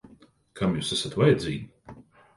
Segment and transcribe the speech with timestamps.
[0.61, 1.99] Kam jūs esat vajadzīgi?